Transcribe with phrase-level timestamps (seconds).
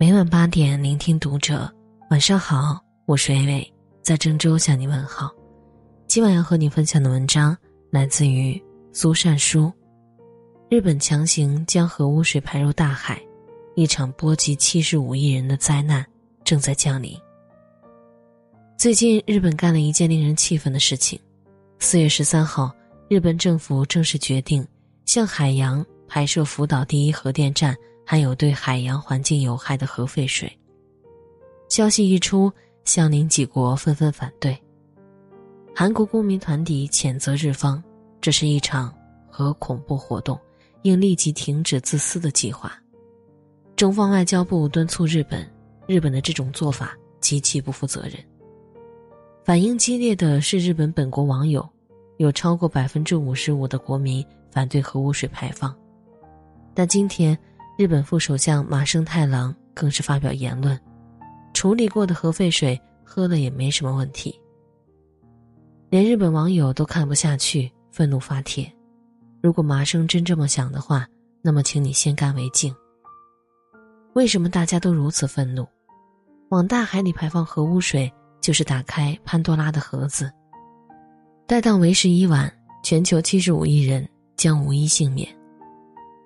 [0.00, 1.68] 每晚八点，聆听读者。
[2.08, 5.28] 晚上好，我是微微，在郑州向你问好。
[6.06, 7.56] 今晚要和你分享的文章
[7.90, 9.72] 来自于苏善书。
[10.70, 13.20] 日本强行将核污水排入大海，
[13.74, 16.06] 一场波及七十五亿人的灾难
[16.44, 17.18] 正在降临。
[18.78, 21.18] 最近，日本干了一件令人气愤的事情。
[21.80, 22.72] 四月十三号，
[23.08, 24.64] 日本政府正式决定
[25.06, 27.76] 向海洋排射福岛第一核电站。
[28.10, 30.50] 含有对海洋环境有害的核废水。
[31.68, 32.50] 消息一出，
[32.86, 34.58] 相邻几国纷纷反对。
[35.76, 37.82] 韩国公民团体谴责日方，
[38.18, 38.90] 这是一场
[39.28, 40.40] 核恐怖活动，
[40.84, 42.72] 应立即停止自私的计划。
[43.76, 45.46] 中方外交部敦促日本，
[45.86, 48.14] 日本的这种做法极其不负责任。
[49.44, 51.68] 反应激烈的是日本本国网友，
[52.16, 55.76] 有超过百分之五十五的国民反对核污水排放，
[56.72, 57.38] 但今天。
[57.78, 60.76] 日本副首相麻生太郎更是发表言论
[61.54, 64.36] ：“处理过的核废水喝了也没什么问题。”
[65.88, 68.68] 连日本网友都看不下去，愤怒发帖
[69.40, 71.06] ：“如果麻生真这么想的话，
[71.40, 72.74] 那么请你先干为敬。”
[74.14, 75.64] 为什么大家都如此愤怒？
[76.48, 80.28] 往大海里排放核污水，就是打开潘多拉的盒子。
[81.46, 84.04] 待到为时已晚，全球七十五亿人
[84.36, 85.32] 将无一幸免。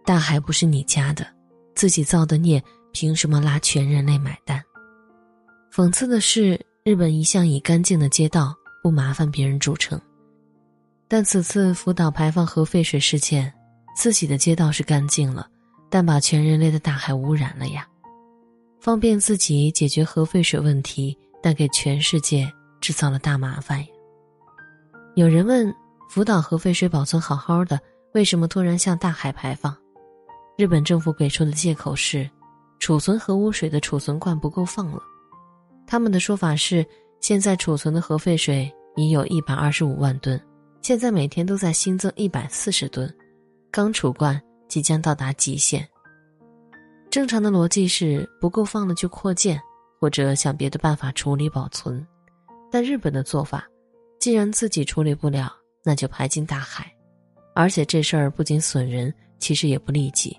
[0.02, 1.26] 大海不是你家的。
[1.74, 4.62] 自己造的孽，凭什么拉全人类买单？
[5.72, 10.00] 讽刺的是，日本一向以干净的街道不麻烦别人著称，
[11.08, 13.52] 但此次福岛排放核废水事件，
[13.96, 15.48] 自己的街道是干净了，
[15.88, 17.86] 但把全人类的大海污染了呀！
[18.80, 22.50] 方便自己解决核废水问题，但给全世界
[22.80, 23.86] 制造了大麻烦呀！
[25.14, 25.74] 有人问：
[26.10, 27.80] 福岛核废水保存好好的，
[28.12, 29.74] 为什么突然向大海排放？
[30.56, 32.28] 日本政府给出的借口是，
[32.78, 35.00] 储存核污水的储存罐不够放了。
[35.86, 36.86] 他们的说法是，
[37.20, 40.40] 现在储存的核废水已有一百二十五万吨，
[40.82, 43.12] 现在每天都在新增一百四十吨，
[43.70, 45.86] 钢储罐即将到达极限。
[47.10, 49.60] 正常的逻辑是不够放了就扩建，
[50.00, 52.06] 或者想别的办法处理保存。
[52.70, 53.66] 但日本的做法，
[54.18, 55.52] 既然自己处理不了，
[55.84, 56.90] 那就排进大海，
[57.54, 60.36] 而且这事儿不仅损人，其实也不利己。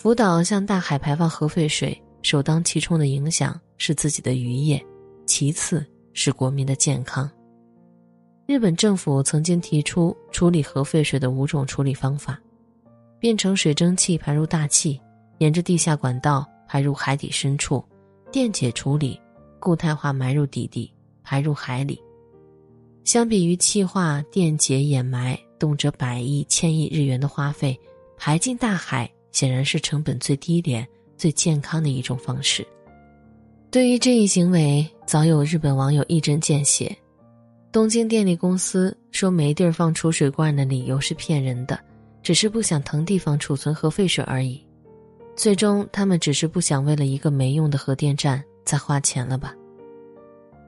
[0.00, 4.82] 福岛向大海排放核废水，首当其冲的影响是自己的渔业，
[5.26, 5.84] 其次
[6.14, 7.30] 是国民的健康。
[8.46, 12.40] 日本政府曾经提出处理核废水的五种处理方法：
[13.18, 14.98] 变成水蒸气排入大气，
[15.36, 17.84] 沿着地下管道排入海底深处，
[18.32, 19.20] 电解处理，
[19.58, 20.90] 固态化埋入底地
[21.22, 22.00] 排入海里。
[23.04, 27.78] 相比于气化、电解、掩埋，动辄百亿、千亿日元的花费，
[28.16, 29.06] 排进大海。
[29.32, 30.86] 显然是成本最低廉、
[31.16, 32.66] 最健康的一种方式。
[33.70, 36.96] 对于这一行为，早有日本网友一针见血。
[37.70, 41.78] 东京电力公司说没地儿放储水罐的理由是骗人的，
[42.22, 44.60] 只是不想腾地方储存核废水而已。
[45.36, 49.54] 最终，他们只是不想为了一个没用的核电站再花钱了吧？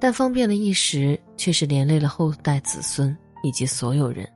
[0.00, 4.28] 但方便了一时，却是连累了后代子孙以及所有人。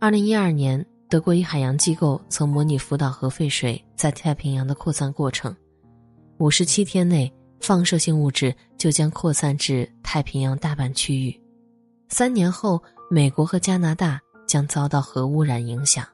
[0.00, 0.84] 二零一二年。
[1.08, 5.54] 德国一海洋机构曾模拟福岛核废水在太平洋的扩散过程，
[6.38, 11.40] 五十七天内放射性物质就将扩散至太平洋大半区域，
[12.08, 16.04] 三年后美国和加拿大将遭到核污染影响，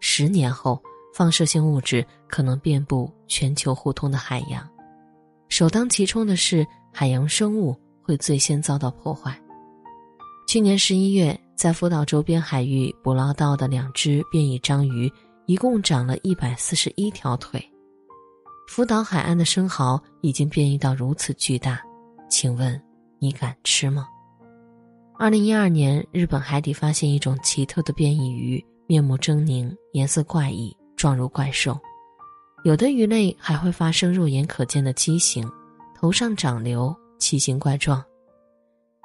[0.00, 0.82] 十年后
[1.14, 4.68] 放射性物质可能遍布全球互通的海洋，
[5.48, 9.40] 首当其冲的是海洋生物会最先遭到破坏。
[10.54, 11.36] 去年十一月。
[11.56, 15.12] 在福岛周边海域捕捞到的两只变异章鱼，
[15.46, 17.60] 一共长了一百四十一条腿。
[18.68, 21.82] 福岛海岸的生蚝已经变异到如此巨大，
[22.30, 22.80] 请问
[23.18, 24.06] 你敢吃吗？
[25.18, 31.76] 二零一二年，日本海底发现一种奇特的变异鱼，面目狰狞，颜色怪异，状如怪兽。
[32.62, 35.50] 有的鱼类还会发生肉眼可见的畸形，
[35.96, 38.00] 头上长瘤，奇形怪状。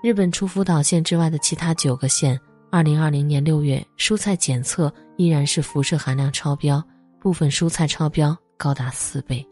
[0.01, 2.39] 日本除福岛县之外的其他九个县，
[2.71, 6.81] 二零二零年六月蔬菜检测依然是辐射含量超标，
[7.19, 9.45] 部分蔬菜超标高达四倍。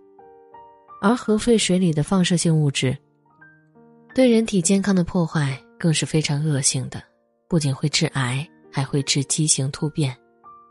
[1.01, 2.97] 而核废水里的放射性物质，
[4.15, 7.03] 对人体健康的破坏更是非常恶性的，
[7.49, 10.15] 不仅会致癌，还会致畸形突变，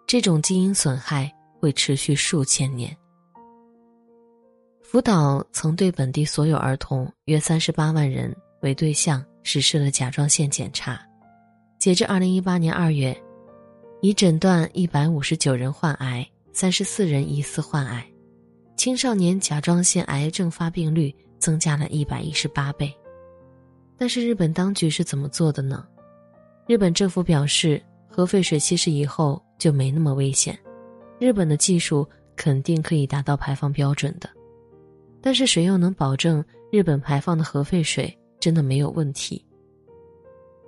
[0.06, 1.30] 这种基因损害
[1.60, 2.96] 会持续数千年。
[4.82, 9.22] 福岛曾对本地所有儿童约三十八万人为对象。
[9.46, 11.00] 实施了甲状腺检查，
[11.78, 13.16] 截至二零一八年二月，
[14.02, 18.04] 已诊断一百五十九人患癌，三十四人疑似患癌。
[18.74, 22.92] 青少年甲状腺癌症发病率增加了一百一十八倍。
[23.96, 25.86] 但是日本当局是怎么做的呢？
[26.66, 30.58] 日本政府表示，核废水稀释以后就没那么危险，
[31.20, 32.04] 日本的技术
[32.34, 34.28] 肯定可以达到排放标准的。
[35.22, 38.12] 但是谁又能保证日本排放的核废水
[38.46, 39.44] 真的没有问题？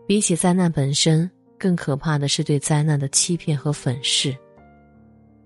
[0.05, 4.37] 比起灾难本身，更可怕的是对灾难的欺骗和粉饰。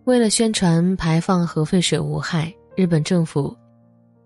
[0.05, 3.55] 为了宣传排放核废水无害，日本政府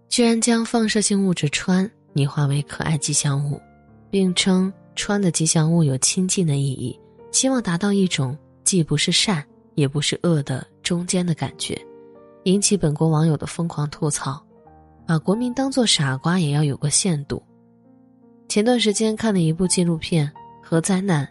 [0.09, 3.61] 居然将放射性物质氚拟化为可爱吉祥物，
[4.09, 6.97] 并称氚的吉祥物有亲近的意义，
[7.33, 9.45] 希望达到一种既不是善
[9.75, 11.77] 也不是恶的中间的感觉，
[12.45, 14.41] 引起本国网友的疯狂吐槽，
[15.05, 17.43] 把国民当做傻瓜也要有个限度。
[18.57, 20.27] 前段时间看了一部纪录片
[20.67, 21.29] 《核灾难：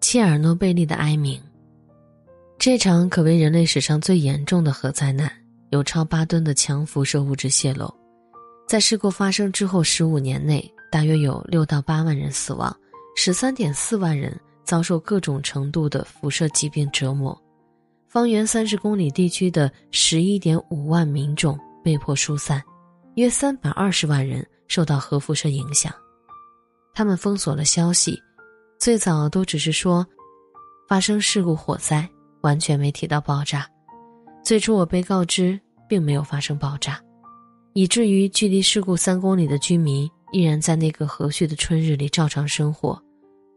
[0.00, 1.40] 切尔诺贝利的哀鸣》。
[2.58, 5.30] 这场可谓人类史上最严重的核灾难，
[5.68, 7.88] 有超八吨的强辐射物质泄漏。
[8.66, 12.76] 在事故发生之后十五年内，大约有六到八万人死亡，
[13.14, 17.40] 十三点四万人遭受各种程度的辐射疾病折磨，
[18.08, 22.60] 方圆三十公里地区的十一点五万民众被迫疏散，
[23.14, 25.92] 约三百二十万人受到核辐射影响。
[26.94, 28.18] 他们封锁了消息，
[28.78, 30.06] 最早都只是说
[30.88, 32.08] 发生事故火灾。
[32.42, 33.68] 完全没提到爆炸。
[34.42, 36.98] 最初我被告知并没有发生爆炸，
[37.74, 42.98] 以至于距离事故三公里的居民依然在那个和煦的春日里照常生活。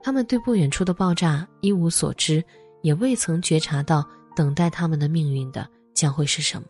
[0.01, 2.43] 他们对不远处的爆炸一无所知，
[2.81, 4.05] 也未曾觉察到
[4.35, 6.67] 等待他们的命运的将会是什么。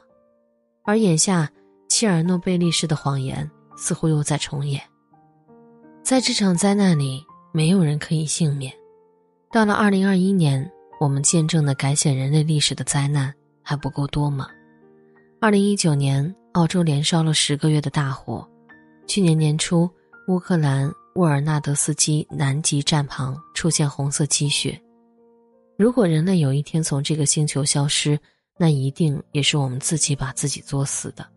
[0.86, 1.52] 而眼下，
[1.90, 4.82] 切尔诺贝利式的谎言似乎又在重演。
[6.04, 8.74] 在这场灾难里，没有人可以幸免。
[9.52, 10.70] 到了二零二一年。
[11.00, 14.48] 我们见证的改写人类历史的灾难还不够多吗？
[15.42, 18.48] 二零一九年，澳洲连烧了十个月的大火；
[19.06, 19.90] 去年年初，
[20.30, 24.80] 乌克兰沃尔纳德斯基南极站旁出现红色积雪。
[25.78, 28.18] 如果人类有一天从这个星球消失，
[28.58, 31.28] 那一定也是我们自己把自己作死的。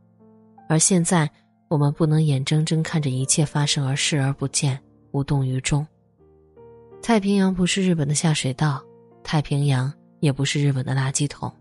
[0.69, 1.29] 而现在，
[1.69, 4.79] 我们不能眼睁睁看着一切发生而视而不见、
[5.11, 5.87] 无动于衷。
[7.03, 8.83] 太平洋不是日本的下水道。
[9.23, 11.53] 太平洋也不是日本的垃圾桶，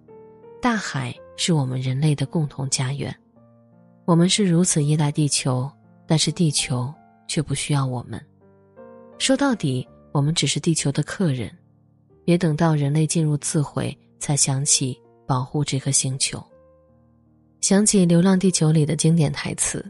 [0.61, 3.13] 大海是我们人类的共同家园。
[4.05, 5.67] 我们是如此依赖地球，
[6.05, 6.93] 但是地球
[7.27, 8.23] 却不需要我们。
[9.17, 11.51] 说到底，我们只是地球的客人。
[12.23, 16.43] 别等到人类进入自毁，才想起保护这颗星球。
[17.61, 19.83] 想起《流浪地球》里的经典台词：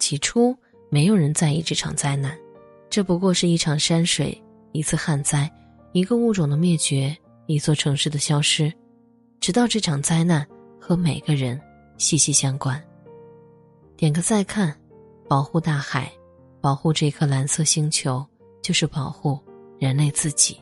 [0.00, 0.56] 起初
[0.88, 2.36] 没有人在意这场灾难，
[2.88, 4.36] 这不过是一场山水，
[4.72, 5.48] 一次旱灾。
[5.92, 7.16] 一个物种的灭绝，
[7.46, 8.72] 一座城市的消失，
[9.40, 10.46] 直到这场灾难
[10.80, 11.60] 和每个人
[11.98, 12.80] 息息相关。
[13.96, 14.72] 点个再看，
[15.28, 16.10] 保护大海，
[16.60, 18.24] 保护这颗蓝色星球，
[18.62, 19.38] 就是保护
[19.78, 20.60] 人类自己。